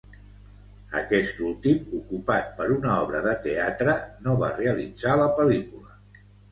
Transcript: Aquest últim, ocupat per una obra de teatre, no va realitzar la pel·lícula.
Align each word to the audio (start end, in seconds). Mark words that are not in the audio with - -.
Aquest 1.01 1.41
últim, 1.49 1.83
ocupat 1.99 2.49
per 2.63 2.69
una 2.79 2.97
obra 3.05 3.23
de 3.29 3.37
teatre, 3.47 3.97
no 4.27 4.39
va 4.43 4.53
realitzar 4.61 5.19
la 5.25 5.33
pel·lícula. 5.41 5.99